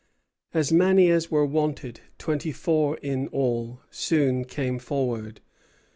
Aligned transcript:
As 0.51 0.71
many 0.71 1.11
as 1.11 1.29
were 1.29 1.45
wanted 1.45 1.99
twenty 2.17 2.51
four 2.51 2.97
in 3.03 3.27
all 3.27 3.81
soon 3.91 4.45
came 4.45 4.79
forward. 4.79 5.41